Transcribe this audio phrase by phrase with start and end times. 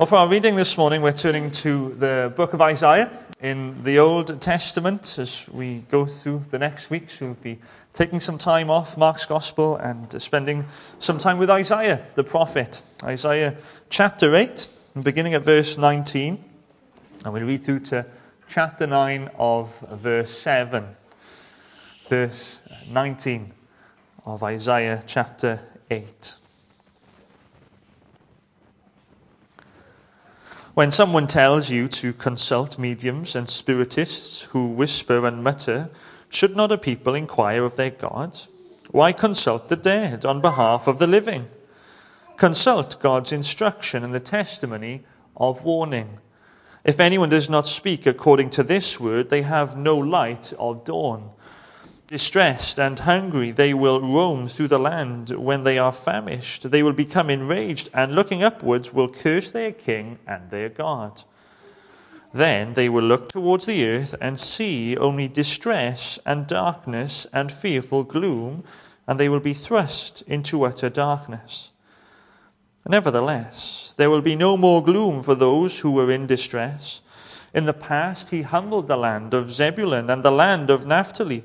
[0.00, 3.10] Well, for our reading this morning, we're turning to the book of Isaiah
[3.42, 7.20] in the Old Testament as we go through the next weeks.
[7.20, 7.58] We'll be
[7.92, 10.64] taking some time off Mark's Gospel and spending
[11.00, 12.80] some time with Isaiah, the prophet.
[13.02, 13.58] Isaiah
[13.90, 14.70] chapter 8,
[15.02, 16.42] beginning at verse 19.
[17.22, 18.06] And we'll read through to
[18.48, 20.96] chapter 9 of verse 7.
[22.08, 22.58] Verse
[22.90, 23.52] 19
[24.24, 25.60] of Isaiah chapter
[25.90, 26.36] 8.
[30.74, 35.90] When someone tells you to consult mediums and spiritists who whisper and mutter,
[36.28, 38.38] should not a people inquire of their God?
[38.92, 41.48] Why consult the dead on behalf of the living?
[42.36, 45.02] Consult God's instruction and the testimony
[45.36, 46.20] of warning.
[46.84, 51.30] If anyone does not speak according to this word, they have no light of dawn.
[52.10, 56.68] Distressed and hungry, they will roam through the land when they are famished.
[56.72, 61.22] They will become enraged, and looking upwards, will curse their king and their God.
[62.34, 68.02] Then they will look towards the earth and see only distress and darkness and fearful
[68.02, 68.64] gloom,
[69.06, 71.70] and they will be thrust into utter darkness.
[72.88, 77.02] Nevertheless, there will be no more gloom for those who were in distress.
[77.54, 81.44] In the past, he humbled the land of Zebulun and the land of Naphtali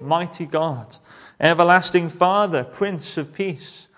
[0.00, 0.96] mighty God,
[1.40, 3.88] everlasting Father, Prince of Peace.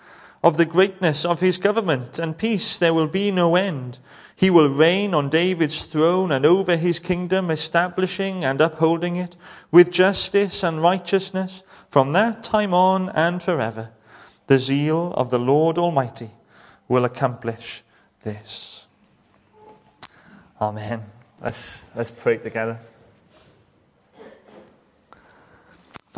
[0.43, 3.99] Of the greatness of his government and peace there will be no end.
[4.35, 9.35] He will reign on David's throne and over his kingdom, establishing and upholding it
[9.69, 13.91] with justice and righteousness from that time on and forever.
[14.47, 16.31] The zeal of the Lord Almighty
[16.87, 17.83] will accomplish
[18.23, 18.87] this.
[20.59, 21.03] Amen.
[21.39, 22.79] Let's, let's pray together.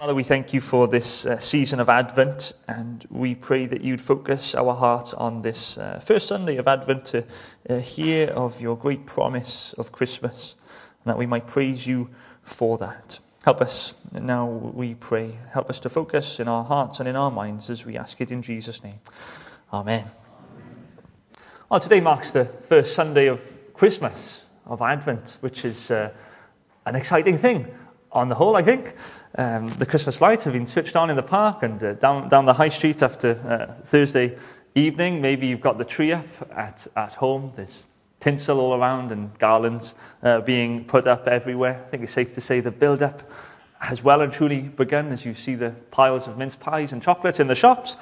[0.03, 4.01] Father, we thank you for this uh, season of Advent, and we pray that you'd
[4.01, 7.23] focus our heart on this uh, first Sunday of Advent to
[7.69, 10.55] uh, hear of your great promise of Christmas,
[11.05, 12.09] and that we might praise you
[12.43, 13.21] for that.
[13.45, 15.37] Help us now, we pray.
[15.53, 18.29] Help us to focus in our hearts and in our minds as we ask it
[18.29, 18.99] in Jesus' name.
[19.71, 20.03] Amen.
[21.69, 23.41] Well, today marks the first Sunday of
[23.73, 26.11] Christmas, of Advent, which is uh,
[26.85, 27.73] an exciting thing
[28.11, 28.95] on the whole, I think.
[29.35, 32.45] Um, the Christmas lights have been switched on in the park and uh, down, down
[32.45, 34.37] the high street after uh, Thursday
[34.75, 35.21] evening.
[35.21, 37.51] Maybe you've got the tree up at, at home.
[37.55, 37.85] There's
[38.19, 41.83] tinsel all around and garlands uh, being put up everywhere.
[41.85, 43.23] I think it's safe to say the build up
[43.79, 47.39] has well and truly begun as you see the piles of mince pies and chocolates
[47.39, 47.97] in the shops.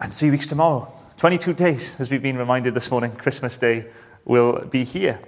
[0.00, 3.86] And three weeks tomorrow, 22 days, as we've been reminded this morning, Christmas Day
[4.24, 5.20] will be here.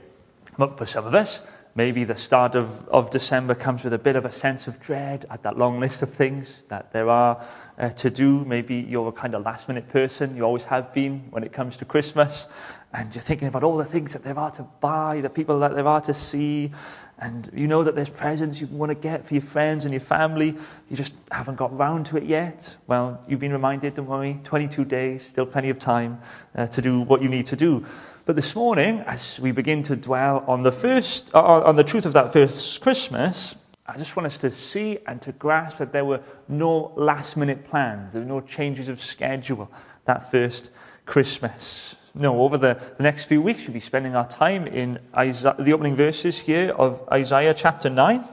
[0.58, 1.40] But for some of us,
[1.78, 5.26] Maybe the start of, of December comes with a bit of a sense of dread
[5.30, 7.40] at that long list of things that there are
[7.78, 8.44] uh, to do.
[8.44, 11.76] Maybe you're a kind of last minute person, you always have been when it comes
[11.76, 12.48] to Christmas,
[12.92, 15.76] and you're thinking about all the things that there are to buy, the people that
[15.76, 16.72] there are to see,
[17.20, 20.00] and you know that there's presents you want to get for your friends and your
[20.00, 20.56] family.
[20.88, 22.76] You just haven't got round to it yet.
[22.86, 26.20] Well, you've been reminded, don't worry, 22 days, still plenty of time
[26.54, 27.84] uh, to do what you need to do.
[28.24, 32.06] But this morning, as we begin to dwell on the first, uh, on the truth
[32.06, 33.56] of that first Christmas,
[33.86, 37.64] I just want us to see and to grasp that there were no last minute
[37.64, 38.12] plans.
[38.12, 39.70] There were no changes of schedule
[40.04, 40.70] that first
[41.06, 41.97] Christmas.
[42.14, 45.72] No, over the, the next few weeks, we'll be spending our time in Isaiah, the
[45.72, 48.24] opening verses here of Isaiah chapter 9.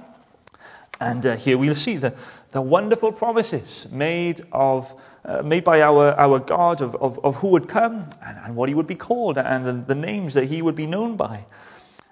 [1.00, 2.14] And uh, here we'll see the,
[2.52, 4.96] the wonderful promises made of
[5.26, 8.70] uh, made by our, our God of, of, of who would come and, and, what
[8.70, 11.46] he would be called and the, the names that he would be known by.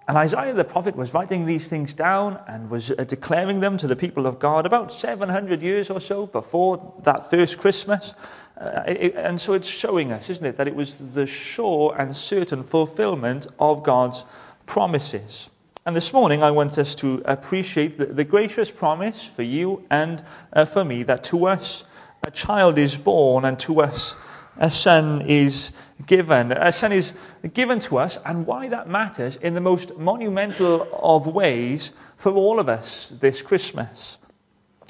[0.08, 3.88] And Isaiah the prophet was writing these things down and was uh, declaring them to
[3.88, 8.14] the people of God about 700 years or so before that first Christmas.
[8.60, 12.16] Uh, it, and so it's showing us, isn't it, that it was the sure and
[12.16, 14.26] certain fulfillment of God's
[14.66, 15.50] promises.
[15.86, 20.24] And this morning, I want us to appreciate the, the gracious promise for you and
[20.52, 21.86] uh, for me that to us
[22.26, 24.16] a child is born, and to us
[24.58, 25.72] a son is
[26.06, 26.52] given.
[26.52, 27.16] A son is
[27.54, 32.60] given to us, and why that matters in the most monumental of ways for all
[32.60, 34.20] of us this Christmas.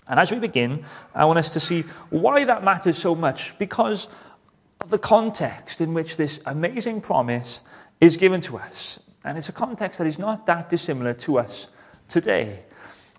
[0.07, 0.83] And as we begin,
[1.15, 4.09] I want us to see why that matters so much because
[4.81, 7.63] of the context in which this amazing promise
[8.01, 8.99] is given to us.
[9.23, 11.69] And it's a context that is not that dissimilar to us
[12.09, 12.59] today.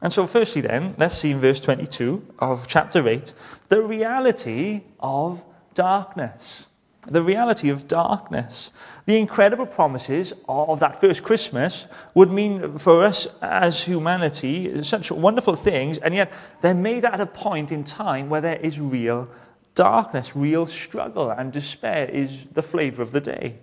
[0.02, 3.32] And so, firstly, then, let's see in verse 22 of chapter 8
[3.70, 5.42] the reality of
[5.74, 6.68] darkness.
[7.02, 8.72] The reality of darkness.
[9.04, 15.54] The incredible promises of that first Christmas would mean for us as humanity such wonderful
[15.54, 16.32] things, and yet
[16.62, 19.28] they're made at a point in time where there is real
[19.74, 23.58] darkness, real struggle, and despair is the flavor of the day.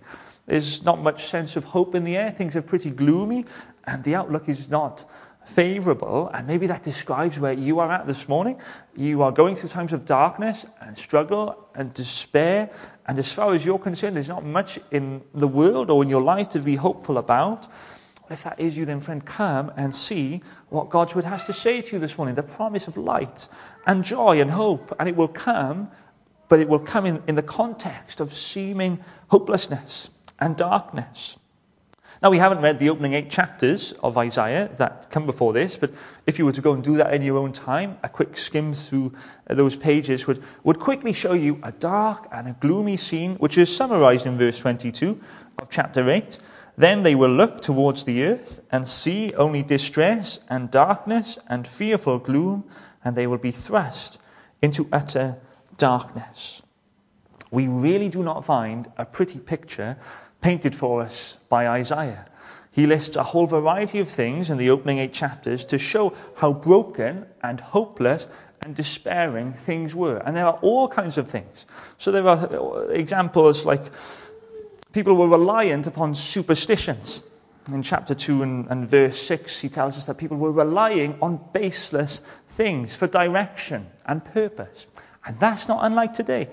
[0.45, 2.31] There's not much sense of hope in the air.
[2.31, 3.45] Things are pretty gloomy,
[3.85, 5.05] and the outlook is not
[5.45, 6.29] favorable.
[6.33, 8.59] And maybe that describes where you are at this morning.
[8.95, 12.69] You are going through times of darkness and struggle and despair.
[13.07, 16.21] And as far as you're concerned, there's not much in the world or in your
[16.21, 17.67] life to be hopeful about.
[18.29, 21.81] If that is you, then, friend, come and see what God's word has to say
[21.81, 23.49] to you this morning the promise of light
[23.85, 24.95] and joy and hope.
[24.99, 25.91] And it will come,
[26.47, 31.37] but it will come in, in the context of seeming hopelessness and darkness.
[32.21, 35.91] Now, we haven't read the opening eight chapters of Isaiah that come before this, but
[36.27, 38.75] if you were to go and do that in your own time, a quick skim
[38.75, 39.11] through
[39.49, 43.57] uh, those pages would, would quickly show you a dark and a gloomy scene, which
[43.57, 45.19] is summarized in verse 22
[45.59, 46.39] of chapter 8.
[46.77, 52.19] Then they will look towards the earth and see only distress and darkness and fearful
[52.19, 52.65] gloom,
[53.03, 54.19] and they will be thrust
[54.61, 55.39] into utter
[55.75, 56.61] darkness.
[57.49, 59.97] We really do not find a pretty picture
[60.39, 62.25] painted for us by Isaiah.
[62.71, 66.53] He lists a whole variety of things in the opening eight chapters to show how
[66.53, 68.27] broken and hopeless
[68.61, 70.17] and despairing things were.
[70.17, 71.65] And there are all kinds of things.
[71.97, 73.83] So there are examples like
[74.93, 77.23] people were reliant upon superstitions.
[77.67, 81.41] In chapter 2 and, and verse 6, he tells us that people were relying on
[81.51, 84.87] baseless things for direction and purpose.
[85.25, 86.47] And that's not unlike today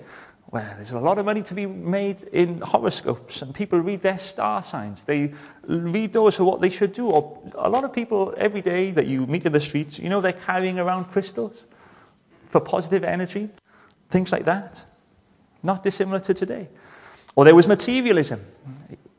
[0.49, 4.17] where there's a lot of money to be made in horoscopes and people read their
[4.17, 5.03] star signs.
[5.03, 5.31] They
[5.67, 7.07] read those for what they should do.
[7.07, 10.21] Or a lot of people every day that you meet in the streets, you know,
[10.21, 11.67] they're carrying around crystals
[12.49, 13.49] for positive energy,
[14.09, 14.83] things like that.
[15.61, 16.67] Not dissimilar to today.
[17.35, 18.43] Or there was materialism.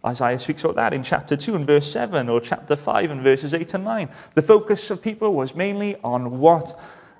[0.04, 3.54] Isaiah speaks about that in chapter 2 and verse 7, or chapter 5 and verses
[3.54, 4.08] 8 and 9.
[4.34, 6.76] The focus of people was mainly on what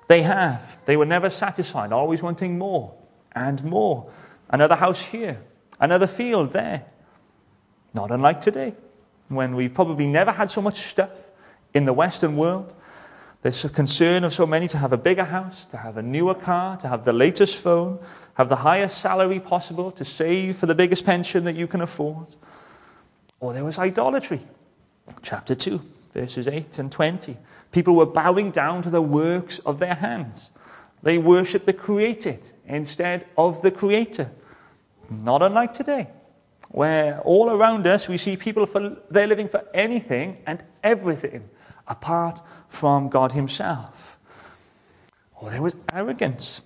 [0.09, 0.79] they have.
[0.83, 2.93] They were never satisfied, always wanting more
[3.33, 4.09] and more.
[4.49, 5.41] Another house here,
[5.79, 6.85] another field there.
[7.93, 8.75] Not unlike today,
[9.27, 11.11] when we've probably never had so much stuff
[11.73, 12.75] in the Western world.
[13.41, 16.35] There's a concern of so many to have a bigger house, to have a newer
[16.35, 17.99] car, to have the latest phone,
[18.35, 22.27] have the highest salary possible, to save for the biggest pension that you can afford.
[23.39, 24.41] Or there was idolatry.
[25.23, 25.81] Chapter 2,
[26.13, 27.35] verses 8 and 20.
[27.71, 30.51] People were bowing down to the works of their hands.
[31.03, 34.31] They worship the created instead of the creator.
[35.09, 36.07] Not unlike today,
[36.69, 41.49] where all around us we see people for, they're living for anything and everything
[41.87, 44.17] apart from God Himself.
[45.35, 46.61] Or there was arrogance.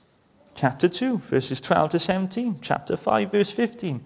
[0.53, 2.59] Chapter 2, verses 12 to 17.
[2.61, 4.03] Chapter 5, verse 15.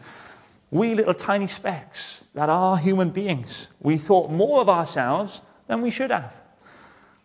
[0.71, 5.89] We little tiny specks that are human beings, we thought more of ourselves than we
[5.89, 6.43] should have,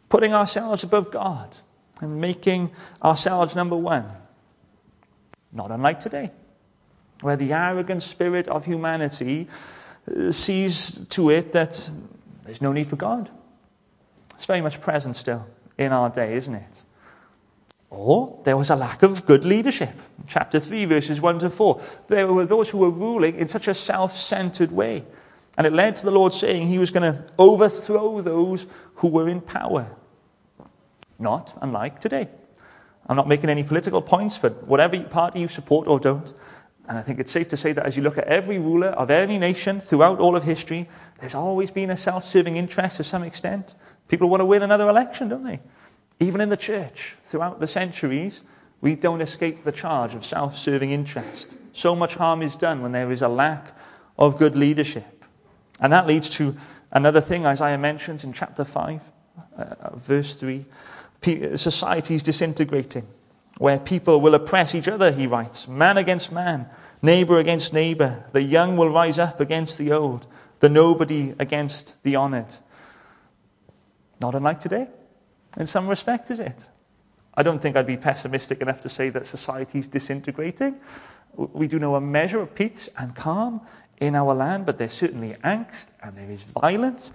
[0.09, 1.57] putting ourselves above God
[2.05, 2.71] and making
[3.03, 4.05] ourselves number one.
[5.53, 6.31] Not unlike today,
[7.21, 9.49] where the arrogant spirit of humanity
[10.09, 11.91] uh, sees to it that
[12.45, 13.31] there's no need for God.
[14.35, 15.47] It's very much present still
[15.79, 16.85] in our day, isn't it?
[17.91, 19.95] Or there was a lack of good leadership.
[20.27, 21.81] Chapter 3, verses 1 to 4.
[22.09, 25.05] There were those who were ruling in such a self centered way.
[25.57, 29.29] And it led to the Lord saying he was going to overthrow those who were
[29.29, 29.87] in power.
[31.19, 32.29] Not unlike today.
[33.07, 36.33] I'm not making any political points, but whatever party you support or don't,
[36.89, 39.11] and I think it's safe to say that as you look at every ruler of
[39.11, 43.23] any nation throughout all of history, there's always been a self serving interest to some
[43.23, 43.75] extent.
[44.09, 45.61] People want to win another election, don't they?
[46.21, 48.43] Even in the church, throughout the centuries,
[48.83, 51.57] we don't escape the charge of self serving interest.
[51.73, 53.73] So much harm is done when there is a lack
[54.19, 55.25] of good leadership.
[55.81, 56.55] And that leads to
[56.93, 59.11] another thing Isaiah mentions in chapter 5,
[59.57, 60.67] uh, verse 3
[61.57, 63.07] society is disintegrating,
[63.59, 66.69] where people will oppress each other, he writes, man against man,
[67.03, 68.25] neighbor against neighbor.
[68.33, 70.27] The young will rise up against the old,
[70.61, 72.55] the nobody against the honored.
[74.21, 74.89] Not unlike today,
[75.57, 76.69] in some respect, is it?
[77.37, 80.77] I don't think I'd be pessimistic enough to say that society is disintegrating.
[81.37, 83.61] We do know a measure of peace and calm
[83.99, 87.13] in our land, but there's certainly angst and there is violence.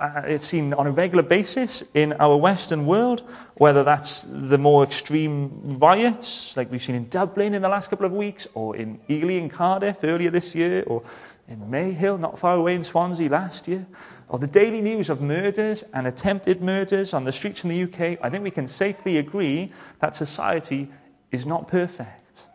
[0.00, 3.22] Uh, it's seen on a regular basis in our Western world,
[3.56, 8.06] whether that's the more extreme riots, like we've seen in Dublin in the last couple
[8.06, 11.02] of weeks, or in Ely and Cardiff earlier this year, or
[11.48, 13.86] in Mayhill, not far away in Swansea last year,
[14.30, 18.18] or the daily news of murders and attempted murders on the streets in the UK,
[18.22, 20.88] I think we can safely agree that society
[21.30, 22.46] is not perfect.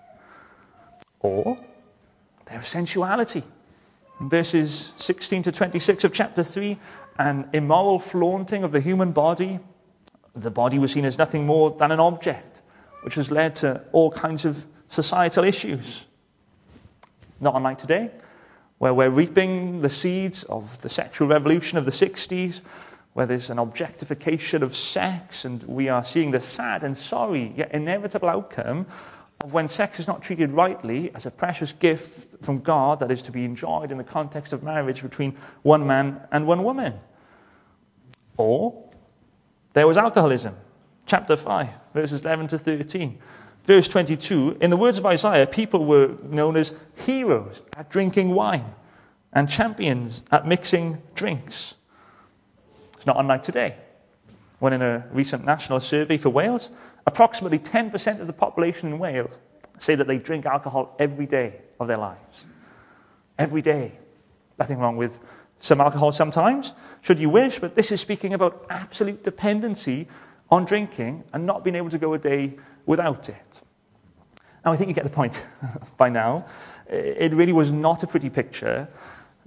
[1.19, 1.59] Or
[2.47, 3.43] there's sensuality.
[4.19, 6.79] In verses 16 to 26 of chapter 3,
[7.17, 9.59] an immoral flaunting of the human body.
[10.35, 12.61] The body was seen as nothing more than an object,
[13.03, 16.07] which has led to all kinds of societal issues.
[17.39, 18.11] Not unlike today
[18.77, 22.61] where we're reaping the seeds of the sexual revolution of the 60s,
[23.13, 27.71] where there's an objectification of sex, and we are seeing the sad and sorry yet
[27.71, 28.85] inevitable outcome
[29.41, 33.21] of when sex is not treated rightly as a precious gift from God that is
[33.23, 36.93] to be enjoyed in the context of marriage between one man and one woman.
[38.37, 38.89] Or
[39.73, 40.55] there was alcoholism,
[41.05, 43.19] chapter 5, verses 11 to 13
[43.65, 46.73] verse 22, in the words of Isaiah, people were known as
[47.05, 48.73] heroes at drinking wine
[49.33, 51.75] and champions at mixing drinks.
[52.95, 53.75] It's not unlike today,
[54.59, 56.71] when in a recent national survey for Wales,
[57.05, 59.37] approximately 10% of the population in Wales
[59.77, 62.47] say that they drink alcohol every day of their lives.
[63.37, 63.91] Every day.
[64.57, 65.19] Nothing wrong with
[65.59, 70.07] some alcohol sometimes, should you wish, but this is speaking about absolute dependency
[70.49, 73.61] on drinking and not being able to go a day without it.
[74.63, 75.43] Now, I think you get the point
[75.97, 76.45] by now.
[76.87, 78.87] It really was not a pretty picture.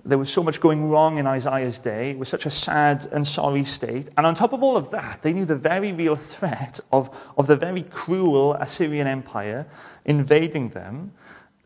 [0.09, 2.13] There was so much going wrong in Isaiah's day.
[2.13, 4.09] It was such a sad and sorry state.
[4.17, 7.47] And on top of all of that, they knew the very real threat of, of
[7.47, 9.67] the very cruel Assyrian Empire
[10.07, 11.13] invading them.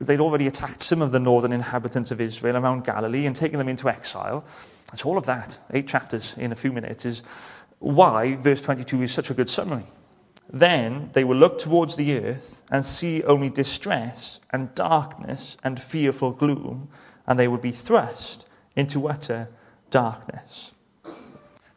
[0.00, 3.68] They'd already attacked some of the northern inhabitants of Israel around Galilee and taken them
[3.68, 4.44] into exile.
[4.90, 7.22] And so, all of that, eight chapters in a few minutes, is
[7.78, 9.86] why verse 22 is such a good summary.
[10.52, 16.32] Then they will look towards the earth and see only distress and darkness and fearful
[16.32, 16.88] gloom,
[17.26, 19.48] and they would be thrust into utter
[19.90, 20.72] darkness.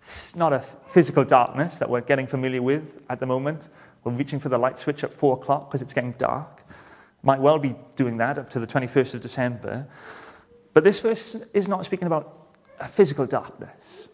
[0.08, 3.70] It's not a physical darkness that we're getting familiar with at the moment.
[4.04, 6.64] We're reaching for the light switch at four o'clock because it's getting dark.
[7.24, 9.88] Might well be doing that up to the 21st of December.
[10.74, 12.48] But this verse is not speaking about
[12.80, 14.10] a physical darkness,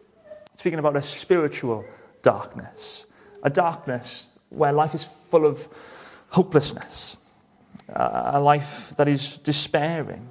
[0.54, 1.84] it's speaking about a spiritual
[2.22, 3.06] darkness.
[3.44, 5.68] A darkness where life is full of
[6.30, 7.18] hopelessness,
[7.90, 10.28] a life that is despairing.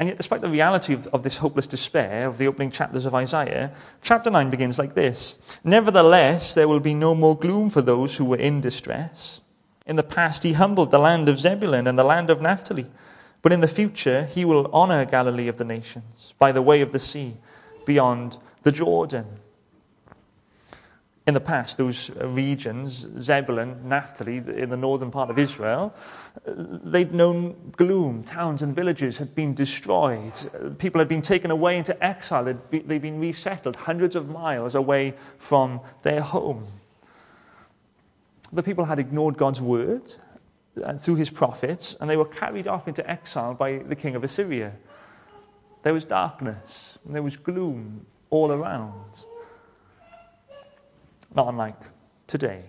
[0.00, 3.14] And yet, despite the reality of, of, this hopeless despair of the opening chapters of
[3.14, 8.16] Isaiah, chapter 9 begins like this Nevertheless, there will be no more gloom for those
[8.16, 9.42] who were in distress.
[9.86, 12.86] In the past, he humbled the land of Zebulun and the land of Naphtali.
[13.42, 16.92] But in the future, he will honor Galilee of the nations by the way of
[16.92, 17.36] the sea,
[17.84, 19.26] beyond the Jordan
[21.30, 25.94] in the past, those uh, regions, Zebulun, Naphtali, in the northern part of Israel,
[26.44, 28.24] uh, they'd known gloom.
[28.24, 30.32] Towns and villages had been destroyed.
[30.52, 32.42] Uh, people had been taken away into exile.
[32.42, 36.66] They'd, they'd been resettled hundreds of miles away from their home.
[38.52, 40.12] The people had ignored God's word
[40.82, 44.24] uh, through his prophets, and they were carried off into exile by the king of
[44.24, 44.72] Assyria.
[45.84, 49.26] There was darkness, and there was gloom all around
[51.34, 51.80] not unlike
[52.26, 52.62] today.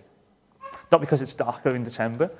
[0.91, 2.31] Not because it's darker in December,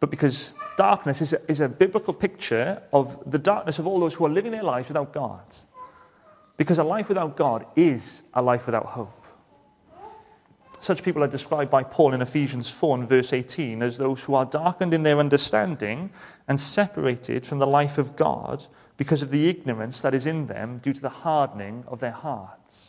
[0.00, 4.14] but because darkness is a, is a biblical picture of the darkness of all those
[4.14, 5.44] who are living their lives without God.
[6.56, 9.14] Because a life without God is a life without hope.
[10.80, 14.34] Such people are described by Paul in Ephesians 4 and verse 18 as those who
[14.34, 16.10] are darkened in their understanding
[16.46, 18.64] and separated from the life of God
[18.96, 22.87] because of the ignorance that is in them due to the hardening of their hearts.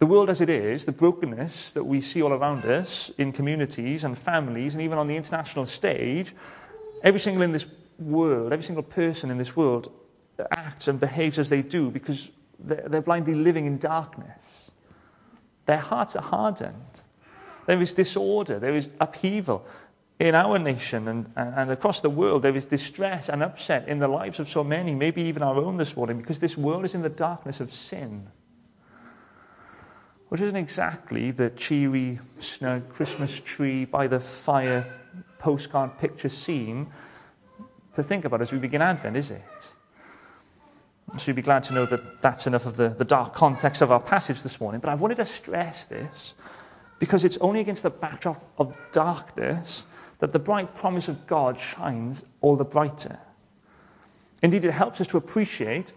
[0.00, 4.02] The world as it is, the brokenness that we see all around us in communities
[4.02, 6.34] and families and even on the international stage,
[7.02, 7.66] every single in this
[7.98, 9.92] world, every single person in this world
[10.52, 14.70] acts and behaves as they do because they're, blindly living in darkness.
[15.66, 17.02] Their hearts are hardened.
[17.66, 19.66] There is disorder, there is upheaval
[20.18, 22.40] in our nation and, and across the world.
[22.40, 25.76] There is distress and upset in the lives of so many, maybe even our own
[25.76, 28.28] this morning, because this world is in the darkness of sin
[30.30, 34.86] which isn't exactly the cheery, snug Christmas tree by the fire
[35.40, 36.86] postcard picture scene
[37.94, 39.74] to think about as we begin Advent, is it?
[41.18, 43.90] So you'd be glad to know that that's enough of the, the dark context of
[43.90, 44.80] our passage this morning.
[44.80, 46.36] But I've wanted to stress this
[47.00, 49.84] because it's only against the backdrop of darkness
[50.20, 53.18] that the bright promise of God shines all the brighter.
[54.42, 55.92] Indeed, it helps us to appreciate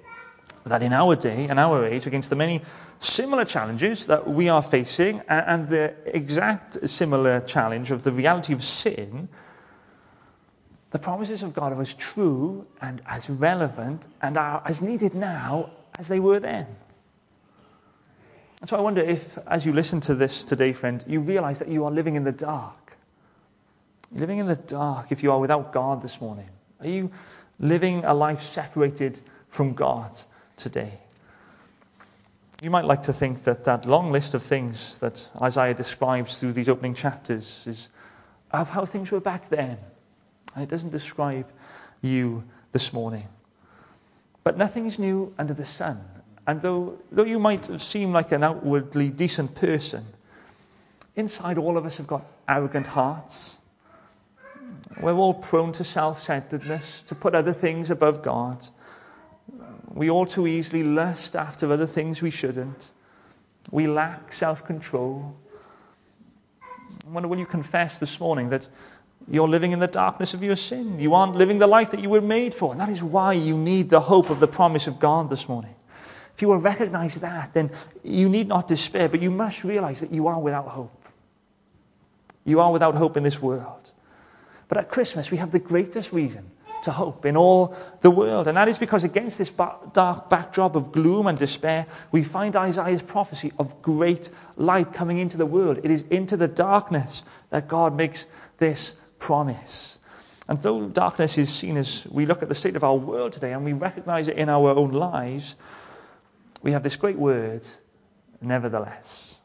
[0.66, 2.62] that in our day and our age, against the many
[3.03, 8.63] similar challenges that we are facing and the exact similar challenge of the reality of
[8.63, 9.27] sin,
[10.91, 15.72] the promises of God are as true and as relevant and are as needed now
[15.98, 16.67] as they were then.
[18.62, 21.67] And so I wonder if, as you listen to this today, friend, you realize that
[21.67, 22.95] you are living in the dark.
[24.12, 26.48] You're living in the dark if you are without God this morning.
[26.79, 27.12] Are you
[27.60, 29.19] living a life separated
[29.50, 30.17] from God
[30.55, 31.00] today?
[32.63, 36.53] You might like to think that that long list of things that Isaiah describes through
[36.53, 37.89] these opening chapters is
[38.51, 39.77] of how things were back then.
[40.55, 41.46] And it doesn't describe
[42.01, 43.27] you this morning.
[44.46, 46.05] But nothing is new under the sun.
[46.48, 50.05] And though, though you might seem like an outwardly decent person,
[51.17, 53.58] inside all of us have got arrogant hearts.
[55.01, 58.65] We're all prone to self centeredness, to put other things above God.
[59.94, 62.92] We all too easily lust after other things we shouldn't.
[63.72, 65.36] We lack self control.
[66.62, 68.68] I wonder will you confess this morning that
[69.30, 71.00] you're living in the darkness of your sin?
[71.00, 72.72] You aren't living the life that you were made for.
[72.72, 75.76] And that is why you need the hope of the promise of God this morning.
[76.36, 77.70] If you will recognize that, then
[78.04, 81.06] you need not despair, but you must realize that you are without hope.
[82.44, 83.92] You are without hope in this world.
[84.68, 86.50] But at Christmas, we have the greatest reason
[86.84, 88.48] to hope in all the world.
[88.48, 89.52] And that is because against this
[89.94, 95.38] dark backdrop of gloom and despair, we find Isaiah's prophecy of great light coming into
[95.38, 95.80] the world.
[95.84, 98.25] It is into the darkness that God makes
[98.58, 100.00] this promise.
[100.48, 103.54] And though darkness is seen as we look at the state of our world today
[103.54, 105.56] and we recognize it in our own lives,
[106.62, 107.62] we have this great word,
[108.42, 109.38] nevertheless.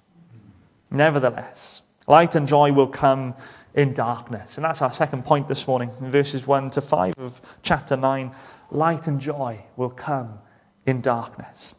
[0.91, 1.83] Nevertheless.
[2.09, 3.35] Light and joy will come
[3.79, 4.57] in darkness.
[4.57, 8.33] And that's our second point this morning, in verses 1 to 5 of chapter 9.
[8.73, 10.41] Light and joy will come
[10.85, 11.77] in darkness.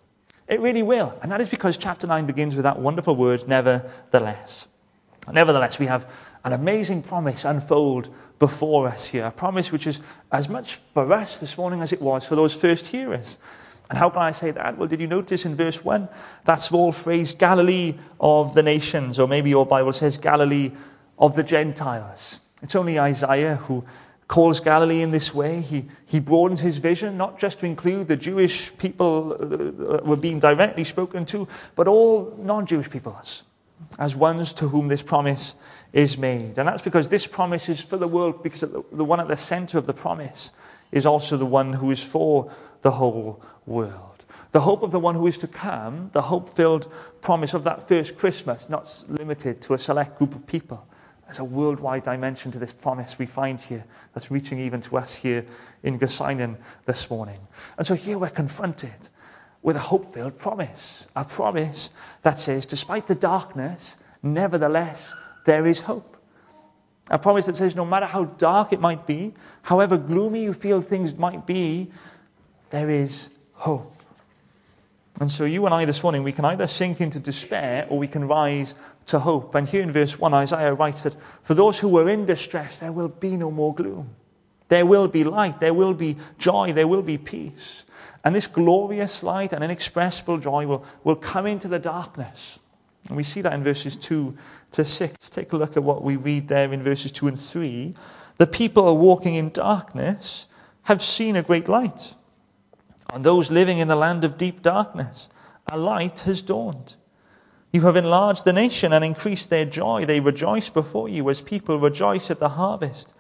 [0.47, 1.13] It really will.
[1.21, 4.69] And that is because chapter 9 begins with that wonderful word, nevertheless.
[5.29, 6.09] Nevertheless, we have
[6.45, 8.09] an amazing promise unfold
[8.39, 9.25] before us here.
[9.25, 9.99] A promise which is
[10.31, 13.37] as much for us this morning as it was for those first hearers.
[13.89, 14.77] And how can I say that?
[14.77, 16.07] Well, did you notice in verse 1
[16.45, 20.71] that small phrase, Galilee of the nations, or maybe your Bible says Galilee
[21.19, 22.39] of the Gentiles?
[22.63, 23.83] It's only Isaiah who
[24.27, 25.61] calls Galilee in this way.
[25.61, 29.45] He, he broadens his vision, not just to include the Jewish people uh,
[29.93, 33.43] that were being directly spoken to, but all non Jewish peoples
[33.97, 35.55] as ones to whom this promise
[35.93, 36.57] is made.
[36.57, 39.77] And that's because this promise is for the world, because the one at the center
[39.77, 40.51] of the promise
[40.91, 42.51] is also the one who is for
[42.81, 44.25] the whole world.
[44.51, 47.87] The hope of the one who is to come, the hope filled promise of that
[47.87, 50.85] first Christmas, not limited to a select group of people.
[51.29, 55.15] There's a worldwide dimension to this promise we find here that's reaching even to us
[55.15, 55.45] here
[55.83, 57.37] in Gorseinon this morning.
[57.77, 59.09] And so here we're confronted
[59.61, 61.91] with a hope filled promise, a promise
[62.23, 65.13] that says, despite the darkness, nevertheless,
[65.45, 66.17] there is hope.
[67.11, 70.81] A promise that says, no matter how dark it might be, however gloomy you feel
[70.81, 71.91] things might be,
[72.71, 73.95] there is hope.
[75.19, 78.07] And so, you and I this morning, we can either sink into despair or we
[78.07, 78.73] can rise
[79.09, 79.55] to hope.
[79.55, 82.91] And here in verse 1, Isaiah writes that for those who were in distress, there
[82.91, 84.15] will be no more gloom.
[84.69, 87.85] There will be light, there will be joy, there will be peace.
[88.23, 92.59] And this glorious light and inexpressible joy will, will come into the darkness.
[93.07, 94.37] And we see that in verses 2
[94.73, 95.29] to 6.
[95.29, 97.95] Take a look at what we read there in verses 2 and 3.
[98.37, 100.47] The people are walking in darkness
[100.83, 102.13] have seen a great light.
[103.11, 105.29] On those living in the land of deep darkness,
[105.67, 106.95] a light has dawned.
[107.71, 110.05] You have enlarged the nation and increased their joy.
[110.05, 113.13] They rejoice before you as people rejoice at the harvest,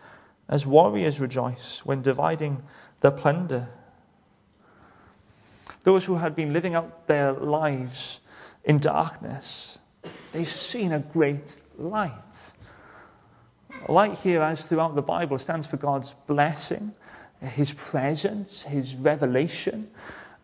[0.47, 2.63] as warriors rejoice when dividing
[3.01, 3.69] the plunder.
[5.83, 8.19] Those who had been living out their lives
[8.63, 9.79] in darkness,
[10.31, 12.13] they've seen a great light.
[13.87, 16.93] Light here, as throughout the Bible, stands for God's blessing
[17.41, 19.89] his presence, his revelation.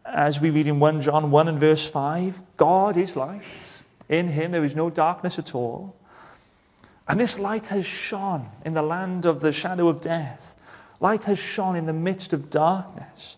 [0.06, 3.44] As we read in 1 John 1 and verse 5, God is light.
[4.10, 5.96] In him there is no darkness at all.
[7.08, 10.56] And this light has shone in the land of the shadow of death.
[11.00, 13.38] Light has shone in the midst of darkness,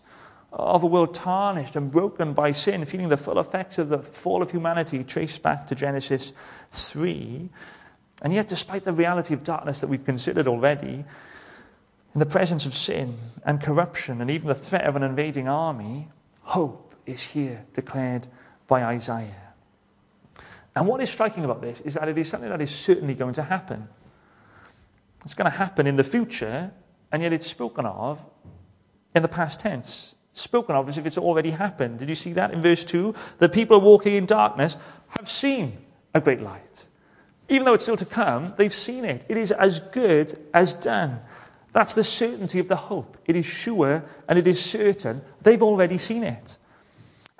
[0.52, 4.42] of a world tarnished and broken by sin, feeling the full effects of the fall
[4.42, 6.32] of humanity traced back to Genesis
[6.72, 7.50] 3.
[8.22, 11.04] And yet, despite the reality of darkness that we've considered already,
[12.14, 16.08] in the presence of sin and corruption and even the threat of an invading army,
[16.42, 18.26] Hope is here declared
[18.66, 19.47] by Isaiah.
[20.78, 23.34] And what is striking about this is that it is something that is certainly going
[23.34, 23.88] to happen.
[25.24, 26.70] It's going to happen in the future,
[27.10, 28.24] and yet it's spoken of
[29.12, 30.14] in the past tense.
[30.30, 31.98] It's spoken of as if it's already happened.
[31.98, 33.12] Did you see that in verse 2?
[33.38, 34.76] The people walking in darkness
[35.18, 35.78] have seen
[36.14, 36.86] a great light.
[37.48, 39.26] Even though it's still to come, they've seen it.
[39.28, 41.18] It is as good as done.
[41.72, 43.16] That's the certainty of the hope.
[43.26, 45.22] It is sure and it is certain.
[45.42, 46.56] They've already seen it.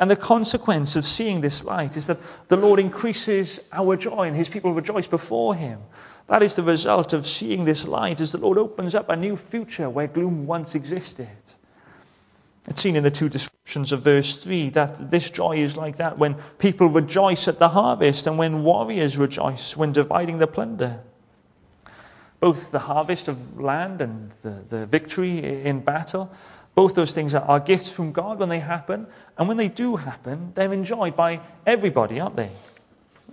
[0.01, 4.37] And the consequence of seeing this light is that the Lord increases our joy and
[4.37, 5.81] his people rejoice before him.
[6.29, 9.37] That is the result of seeing this light as the Lord opens up a new
[9.37, 11.29] future where gloom once existed.
[12.69, 16.19] It's seen in the two descriptions of verse 3 that this joy is like that
[16.19, 21.01] when people rejoice at the harvest and when warriors rejoice when dividing the plunder.
[22.41, 26.31] Both the harvest of land and the, the victory in battle,
[26.79, 29.09] both those things are, are gifts from God when they happen.
[29.37, 32.53] And when they do happen, they're enjoyed by everybody, aren't they?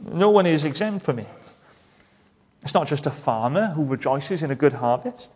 [0.03, 1.53] No one is exempt from it.
[2.63, 5.31] It's not just a farmer who rejoices in a good harvest.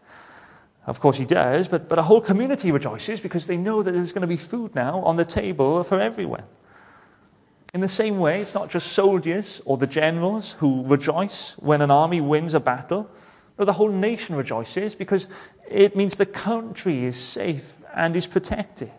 [0.88, 4.12] Of course, he does, but, but a whole community rejoices because they know that there's
[4.12, 6.45] going to be food now on the table for everyone.
[7.76, 11.91] In the same way, it's not just soldiers or the generals who rejoice when an
[11.91, 13.08] army wins a battle.
[13.60, 15.28] No, the whole nation rejoices because
[15.69, 18.91] it means the country is safe and is protected.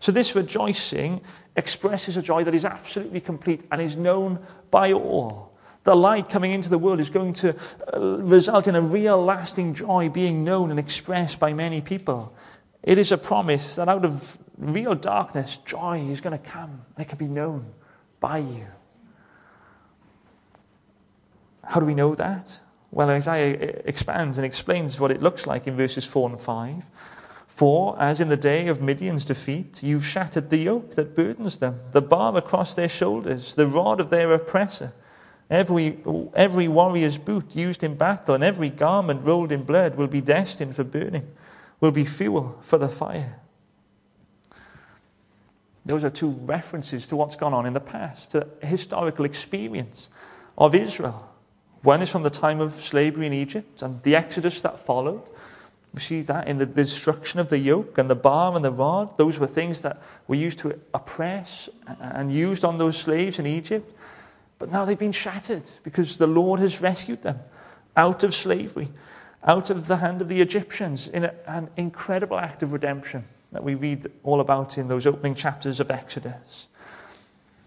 [0.00, 1.20] So, this rejoicing
[1.56, 5.52] expresses a joy that is absolutely complete and is known by all.
[5.84, 7.56] The light coming into the world is going to
[7.92, 12.34] uh, result in a real lasting joy being known and expressed by many people.
[12.82, 17.06] It is a promise that out of real darkness, joy is going to come and
[17.06, 17.66] it can be known
[18.20, 18.66] by you.
[21.64, 22.60] How do we know that?
[22.90, 26.90] Well, Isaiah expands and explains what it looks like in verses 4 and 5.
[27.54, 31.80] For, as in the day of Midian's defeat, you've shattered the yoke that burdens them,
[31.92, 34.94] the bar across their shoulders, the rod of their oppressor.
[35.50, 35.98] Every,
[36.34, 40.74] every warrior's boot used in battle and every garment rolled in blood will be destined
[40.74, 41.30] for burning,
[41.78, 43.38] will be fuel for the fire.
[45.84, 50.10] Those are two references to what's gone on in the past, to historical experience
[50.56, 51.28] of Israel.
[51.82, 55.28] One is from the time of slavery in Egypt and the exodus that followed.
[55.94, 59.18] We see that in the destruction of the yoke and the bar and the rod.
[59.18, 61.68] Those were things that were used to oppress
[62.00, 63.92] and used on those slaves in Egypt.
[64.58, 67.40] But now they've been shattered because the Lord has rescued them
[67.96, 68.88] out of slavery,
[69.44, 73.62] out of the hand of the Egyptians, in a, an incredible act of redemption that
[73.62, 76.68] we read all about in those opening chapters of Exodus.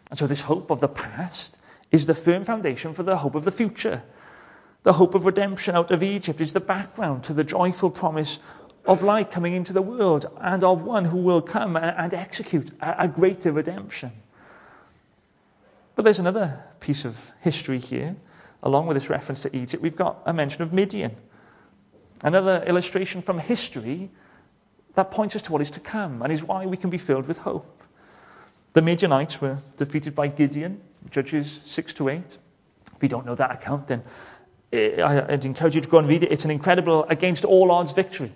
[0.10, 1.58] And so, this hope of the past
[1.92, 4.02] is the firm foundation for the hope of the future.
[4.86, 8.38] The hope of redemption out of Egypt is the background to the joyful promise
[8.86, 13.08] of light coming into the world and of one who will come and execute a
[13.08, 14.12] greater redemption.
[15.96, 18.16] But there's another piece of history here,
[18.62, 19.82] along with this reference to Egypt.
[19.82, 21.16] We've got a mention of Midian,
[22.22, 24.12] another illustration from history
[24.94, 27.28] that points us to what is to come and is why we can be filled
[27.28, 27.82] with hope.
[28.74, 32.38] The Midianites were defeated by Gideon, Judges 6 to 8.
[32.96, 34.04] If you don't know that account, then
[34.76, 36.32] I'd encourage you to go and read it.
[36.32, 38.32] It's an incredible, against all odds victory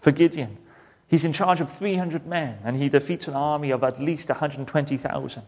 [0.00, 0.58] for Gideon.
[1.08, 5.42] He's in charge of 300 men and he defeats an army of at least 120,000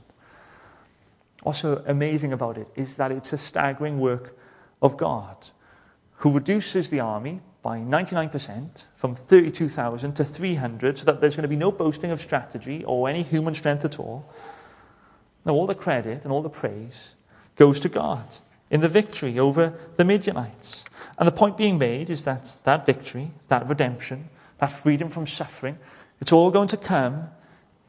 [1.44, 4.36] also amazing about it is that it's a staggering work
[4.82, 5.36] of God
[6.18, 11.48] who reduces the army by 99% from 32,000 to 300 so that there's going to
[11.48, 14.30] be no boasting of strategy or any human strength at all.
[15.44, 17.14] Now, all the credit and all the praise
[17.56, 18.36] goes to God
[18.70, 20.84] in the victory over the Midianites.
[21.18, 25.78] And the point being made is that that victory, that redemption, that freedom from suffering,
[26.20, 27.28] it's all going to come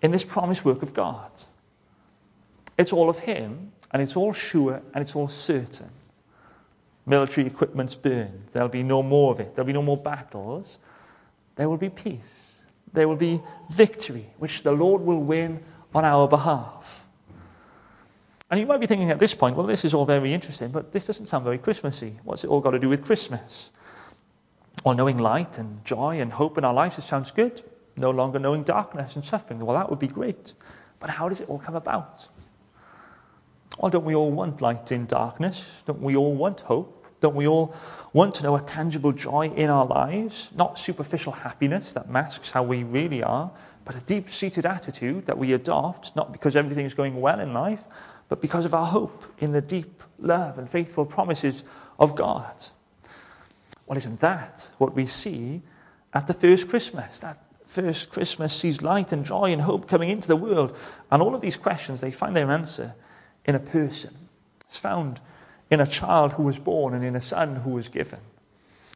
[0.02, 1.32] in this promised work of God.
[2.78, 5.90] It's all of Him, and it's all sure, and it's all certain.
[7.06, 8.48] Military equipment's burned.
[8.52, 9.56] There'll be no more of it.
[9.56, 10.80] There'll be no more battles.
[11.56, 12.20] There will be peace.
[12.94, 17.05] There will be victory, which the Lord will win on our behalf.
[18.56, 20.94] And you might be thinking at this point, well, this is all very interesting, but
[20.94, 22.15] this doesn't sound very Christmassy.
[22.24, 23.74] What's it all got to do with Christmas?
[24.86, 27.62] Well, knowing light and joy and hope in our lives, it sounds good.
[27.98, 29.60] No longer knowing darkness and suffering.
[29.60, 30.54] Well, that would be great.
[31.02, 32.30] But how does it all come about?
[33.78, 35.84] Well, don't we all want light in darkness?
[35.86, 37.06] Don't we all want hope?
[37.20, 37.76] Don't we all
[38.13, 40.54] want to know a tangible joy in our lives?
[40.56, 43.52] Not superficial happiness that masks how we really are,
[43.84, 47.54] but a deep seated attitude that we adopt, not because everything is going well in
[47.54, 47.84] life,
[48.30, 51.64] but because of our hope in the deep love and faithful promises
[52.00, 52.54] of God.
[53.86, 55.62] Well, isn't that what we see
[56.14, 57.20] at the first Christmas?
[57.20, 60.76] That first Christmas sees light and joy and hope coming into the world.
[61.12, 62.96] And all of these questions, they find their answer
[63.46, 64.16] in a person.
[64.68, 65.20] It's found
[65.70, 68.20] in a child who was born and in a son who was given.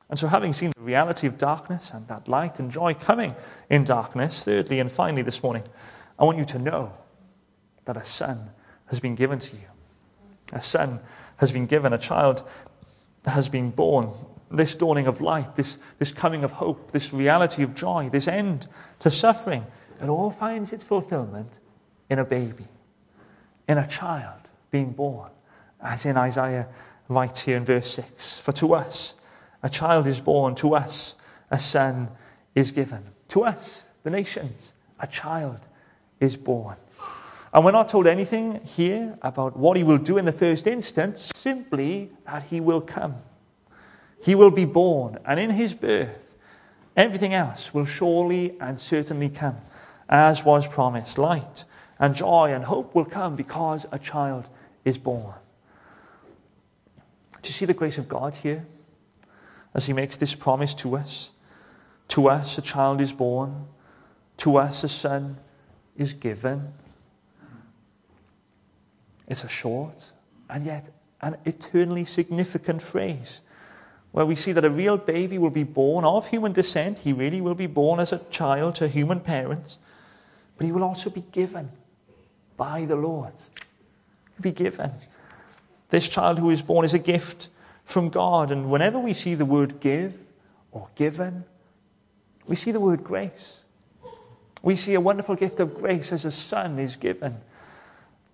[0.09, 3.35] And so, having seen the reality of darkness and that light and joy coming
[3.69, 5.63] in darkness, thirdly and finally this morning,
[6.17, 6.93] I want you to know
[7.85, 8.49] that a son
[8.89, 9.67] has been given to you.
[10.53, 10.99] A son
[11.37, 12.43] has been given, a child
[13.25, 14.09] has been born.
[14.49, 18.67] This dawning of light, this, this coming of hope, this reality of joy, this end
[18.99, 19.65] to suffering,
[20.01, 21.59] it all finds its fulfillment
[22.09, 22.65] in a baby,
[23.67, 25.29] in a child being born,
[25.81, 26.67] as in Isaiah
[27.07, 29.15] writes here in verse 6 For to us
[29.61, 31.15] a child is born, to us
[31.51, 32.09] a son
[32.55, 33.03] is given.
[33.29, 35.59] To us, the nations, a child
[36.19, 36.77] is born.
[37.53, 41.31] And we're not told anything here about what he will do in the first instance,
[41.35, 43.15] simply that he will come.
[44.21, 46.35] He will be born, and in his birth,
[46.95, 49.57] everything else will surely and certainly come,
[50.07, 51.17] as was promised.
[51.17, 51.65] Light
[51.97, 54.47] and joy and hope will come because a child
[54.85, 55.33] is born.
[57.41, 58.65] Do you see the grace of God here
[59.73, 61.31] as he makes this promise to us?
[62.09, 63.67] To us, a child is born,
[64.37, 65.37] to us, a son
[65.97, 66.73] is given.
[69.29, 70.11] It's a short
[70.49, 70.89] and yet
[71.21, 73.41] an eternally significant phrase
[74.11, 76.99] where we see that a real baby will be born of human descent.
[76.99, 79.77] He really will be born as a child to human parents,
[80.57, 81.69] but he will also be given
[82.57, 83.33] by the Lord.
[84.41, 84.91] Be given.
[85.89, 87.49] This child who is born is a gift
[87.83, 90.17] from God, and whenever we see the word give
[90.71, 91.43] or given,
[92.47, 93.57] we see the word grace.
[94.61, 97.37] We see a wonderful gift of grace as a son is given.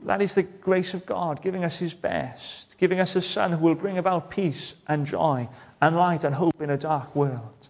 [0.06, 3.58] That is the grace of God, giving us his best, giving us a son who
[3.58, 5.50] will bring about peace and joy
[5.82, 7.70] and light and hope in a dark world.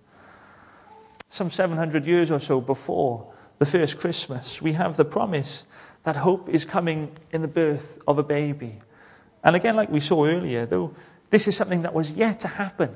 [1.30, 5.66] Some 700 years or so before the first Christmas, we have the promise
[6.04, 8.82] that hope is coming in the birth of a baby.
[9.44, 10.94] And again, like we saw earlier, though
[11.30, 12.94] this is something that was yet to happen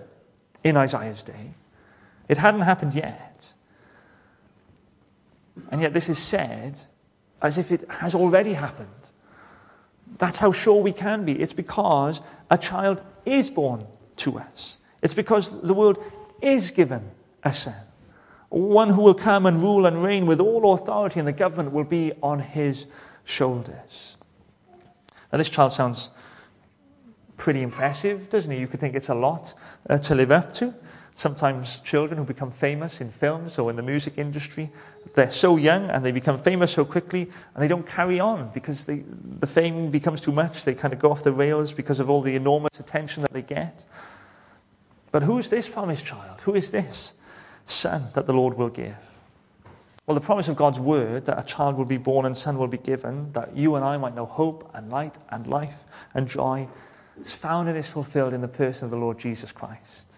[0.63, 1.53] in Isaiah's day,
[2.27, 3.53] it hadn't happened yet.
[5.71, 6.79] And yet, this is said
[7.41, 8.89] as if it has already happened.
[10.19, 11.31] That's how sure we can be.
[11.39, 13.83] It's because a child is born
[14.17, 15.97] to us, it's because the world
[16.41, 17.09] is given
[17.43, 17.75] a son.
[18.49, 21.83] One who will come and rule and reign with all authority, and the government will
[21.83, 22.87] be on his
[23.23, 24.17] shoulders.
[25.31, 26.09] Now, this child sounds
[27.37, 28.59] pretty impressive, doesn't he?
[28.59, 29.53] You could think it's a lot
[29.89, 30.73] uh, to live up to.
[31.15, 34.69] Sometimes children who become famous in films or in the music industry,
[35.19, 38.85] they're so young and they become famous so quickly and they don't carry on because
[38.85, 39.03] they,
[39.39, 40.63] the fame becomes too much.
[40.63, 43.41] They kind of go off the rails because of all the enormous attention that they
[43.41, 43.83] get.
[45.11, 46.39] But who's this promised child?
[46.41, 47.15] Who is this
[47.65, 48.95] son that the Lord will give?
[50.07, 52.67] Well, the promise of God's word that a child will be born and son will
[52.67, 56.67] be given, that you and I might know hope and light and life and joy,
[57.21, 60.08] is found and is fulfilled in the person of the Lord Jesus Christ.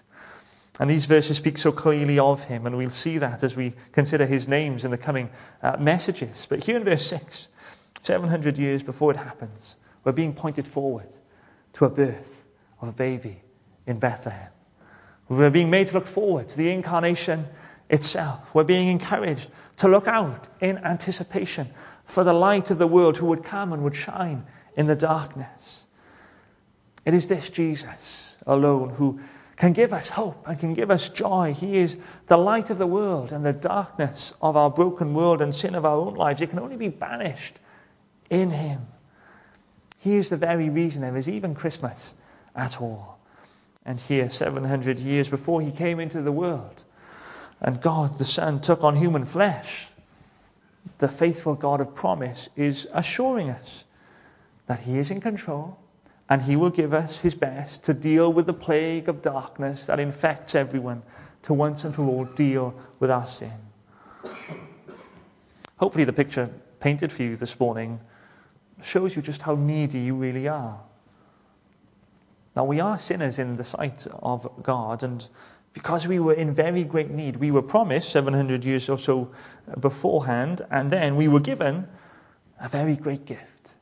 [0.79, 4.25] And these verses speak so clearly of him, and we'll see that as we consider
[4.25, 5.29] his names in the coming
[5.61, 6.47] uh, messages.
[6.49, 7.49] But here in verse 6,
[8.01, 11.09] 700 years before it happens, we're being pointed forward
[11.73, 12.43] to a birth
[12.81, 13.41] of a baby
[13.85, 14.49] in Bethlehem.
[15.29, 17.45] We're being made to look forward to the incarnation
[17.89, 18.53] itself.
[18.53, 21.69] We're being encouraged to look out in anticipation
[22.05, 25.85] for the light of the world who would come and would shine in the darkness.
[27.05, 29.19] It is this Jesus alone who
[29.57, 31.53] can give us hope and can give us joy.
[31.53, 35.53] He is the light of the world and the darkness of our broken world and
[35.53, 36.41] sin of our own lives.
[36.41, 37.55] It can only be banished
[38.29, 38.87] in Him.
[39.99, 42.15] He is the very reason there is even Christmas
[42.55, 43.19] at all.
[43.85, 46.83] And here, 700 years before He came into the world,
[47.59, 49.87] and God the Son took on human flesh,
[50.97, 53.85] the faithful God of promise is assuring us
[54.65, 55.77] that He is in control
[56.31, 59.99] and He will give us His best to deal with the plague of darkness that
[59.99, 61.03] infects everyone,
[61.43, 63.51] to once and for all deal with our sin.
[65.75, 67.99] Hopefully, the picture painted for you this morning
[68.81, 70.79] shows you just how needy you really are.
[72.55, 75.27] Now, we are sinners in the sight of God, and
[75.73, 79.29] because we were in very great need, we were promised 700 years or so
[79.81, 81.89] beforehand, and then we were given
[82.61, 83.73] a very great gift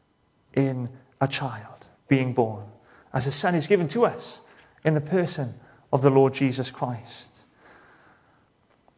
[0.55, 0.89] in
[1.21, 1.78] a child
[2.09, 2.65] being born,
[3.13, 4.41] as a son is given to us
[4.83, 5.53] in the person
[5.93, 7.45] of the Lord Jesus Christ.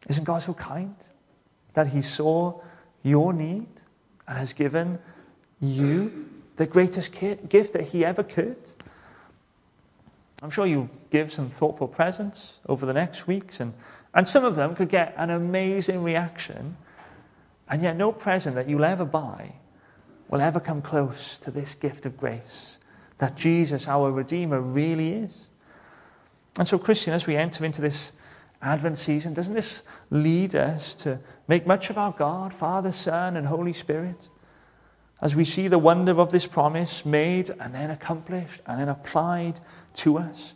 [0.10, 0.95] Isn't God so kind
[1.76, 2.60] that He saw
[3.04, 3.69] your need
[4.28, 4.97] and has given
[5.60, 8.58] you the greatest gift that He ever could?
[10.41, 13.74] I'm sure you'll give some thoughtful presents over the next weeks and
[14.13, 16.76] And some of them could get an amazing reaction,
[17.69, 19.54] and yet no present that you'll ever buy
[20.28, 22.78] will ever come close to this gift of grace
[23.21, 25.47] that Jesus, our Redeemer, really is.
[26.57, 28.13] And so, Christian, as we enter into this
[28.63, 33.45] Advent season, doesn't this lead us to make much of our God, Father, Son, and
[33.45, 34.27] Holy Spirit?
[35.21, 39.60] As we see the wonder of this promise made and then accomplished and then applied
[39.97, 40.55] to us,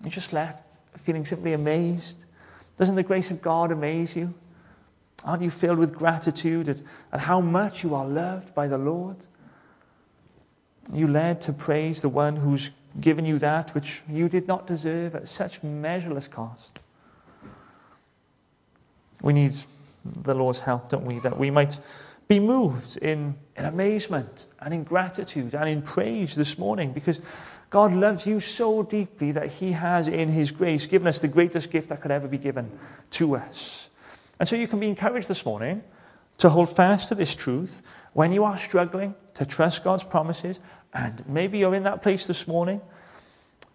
[0.00, 2.26] you're just left feeling simply amazed.
[2.76, 4.32] Doesn't the grace of God amaze you?
[5.24, 6.80] Aren't you filled with gratitude at,
[7.12, 9.16] at how much you are loved by the Lord?
[10.92, 12.70] You led to praise the one who's
[13.00, 16.78] given you that which you did not deserve at such measureless cost?
[19.20, 19.54] We need
[20.04, 21.18] the Lord's help, don't we?
[21.18, 21.78] That we might
[22.28, 27.20] be moved in, in amazement and in gratitude and in praise this morning because
[27.70, 31.70] God loves you so deeply that He has, in His grace, given us the greatest
[31.70, 32.70] gift that could ever be given
[33.12, 33.90] to us.
[34.40, 35.82] And so you can be encouraged this morning
[36.38, 40.60] to hold fast to this truth when you are struggling to trust God's promises.
[40.92, 42.80] And maybe you're in that place this morning.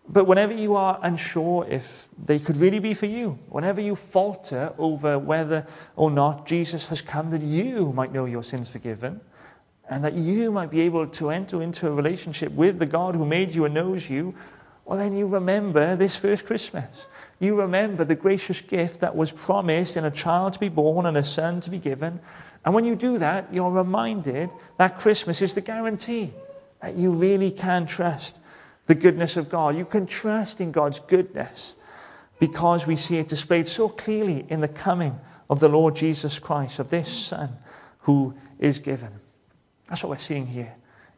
[0.07, 4.73] But whenever you are unsure if they could really be for you, whenever you falter
[4.77, 9.21] over whether or not Jesus has come that you might know your sins forgiven,
[9.89, 13.25] and that you might be able to enter into a relationship with the God who
[13.25, 14.33] made you and knows you,
[14.85, 17.05] well, then you remember this first Christmas.
[17.39, 21.15] You remember the gracious gift that was promised in a child to be born and
[21.15, 22.19] a son to be given.
[22.65, 26.33] And when you do that, you're reminded that Christmas is the guarantee
[26.95, 28.39] you really can trust
[28.85, 29.77] the goodness of God.
[29.77, 31.75] You can trust in God's goodness
[32.39, 35.19] because we see it displayed so clearly in the coming
[35.49, 37.49] of the Lord Jesus Christ, of this Son
[37.99, 39.11] who is given.
[39.87, 40.73] That's what we're seeing here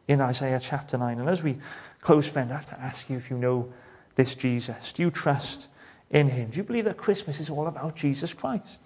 [0.08, 1.18] in Isaiah chapter 9.
[1.18, 1.58] And as we
[2.00, 3.72] close, friend, I have to ask you if you know
[4.14, 4.92] this Jesus.
[4.92, 5.68] Do you trust
[6.10, 6.50] in him?
[6.50, 8.80] Do you believe that Christmas is all about Jesus Christ?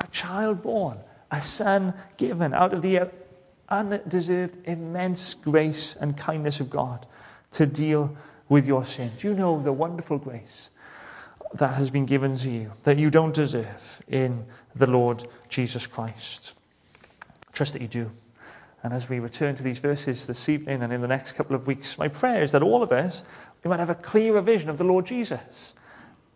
[0.00, 0.98] A child born,
[1.30, 3.10] a son given out of the
[3.68, 7.06] undeserved immense grace and kindness of God
[7.52, 8.16] to deal
[8.48, 9.12] with your sin.
[9.16, 10.70] Do you know the wonderful grace
[11.54, 14.44] that has been given to you that you don't deserve in
[14.74, 16.54] the Lord Jesus Christ?
[17.52, 18.10] Trust that you do.
[18.82, 21.66] And as we return to these verses this evening and in the next couple of
[21.66, 23.22] weeks, my prayer is that all of us
[23.62, 25.74] we might have a clearer vision of the Lord Jesus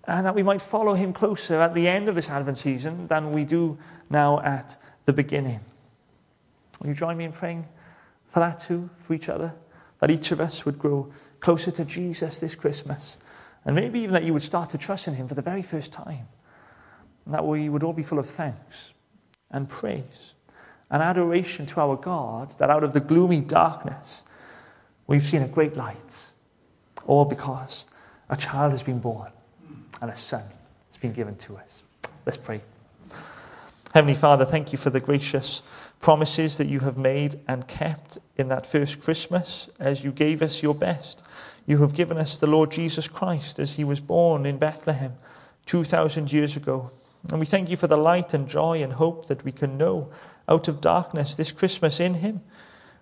[0.04, 3.32] and that we might follow him closer at the end of this Advent season than
[3.32, 3.76] we do
[4.08, 5.60] now at the beginning.
[6.80, 7.66] Will you join me in praying
[8.28, 9.54] for that too, for each other?
[10.00, 13.18] That each of us would grow closer to Jesus this Christmas.
[13.64, 15.92] And maybe even that you would start to trust in him for the very first
[15.92, 16.28] time.
[17.24, 18.92] And that we would all be full of thanks
[19.50, 20.34] and praise
[20.90, 24.22] and adoration to our God that out of the gloomy darkness
[25.06, 25.96] we've seen a great light.
[27.06, 27.86] All because
[28.28, 29.30] a child has been born
[30.00, 30.42] and a son
[30.90, 31.68] has been given to us.
[32.24, 32.60] Let's pray.
[33.94, 35.62] Heavenly Father, thank you for the gracious
[36.00, 40.62] promises that you have made and kept in that first Christmas as you gave us
[40.62, 41.22] your best.
[41.66, 45.14] You have given us the Lord Jesus Christ as he was born in Bethlehem
[45.66, 46.90] 2,000 years ago.
[47.30, 50.10] And we thank you for the light and joy and hope that we can know
[50.48, 52.40] out of darkness this Christmas in him.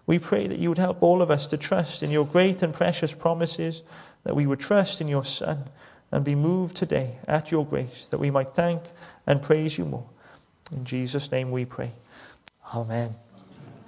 [0.06, 2.72] We pray that you would help all of us to trust in your great and
[2.72, 3.82] precious promises,
[4.24, 5.64] that we would trust in your Son
[6.10, 8.82] and be moved today at your grace, that we might thank
[9.26, 10.06] and praise you more.
[10.72, 11.92] In Jesus' name we pray.
[12.72, 13.23] Amen.